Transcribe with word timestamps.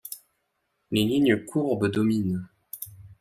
Les 0.89 1.03
lignes 1.05 1.45
courbes 1.45 1.87
dominent. 1.91 2.49